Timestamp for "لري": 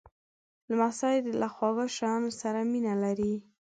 3.03-3.33